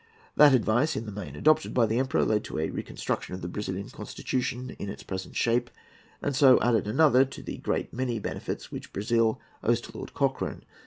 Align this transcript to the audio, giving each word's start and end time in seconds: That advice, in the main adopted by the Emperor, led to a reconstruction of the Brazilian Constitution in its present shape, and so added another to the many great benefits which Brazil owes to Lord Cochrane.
That 0.35 0.55
advice, 0.55 0.95
in 0.95 1.05
the 1.05 1.11
main 1.11 1.35
adopted 1.35 1.75
by 1.75 1.85
the 1.85 1.99
Emperor, 1.99 2.25
led 2.25 2.43
to 2.45 2.57
a 2.57 2.71
reconstruction 2.71 3.35
of 3.35 3.43
the 3.43 3.47
Brazilian 3.47 3.91
Constitution 3.91 4.71
in 4.79 4.89
its 4.89 5.03
present 5.03 5.35
shape, 5.35 5.69
and 6.23 6.35
so 6.35 6.59
added 6.59 6.87
another 6.87 7.23
to 7.23 7.43
the 7.43 7.61
many 7.91 8.17
great 8.17 8.23
benefits 8.23 8.71
which 8.71 8.93
Brazil 8.93 9.39
owes 9.63 9.79
to 9.81 9.95
Lord 9.95 10.15
Cochrane. 10.15 10.63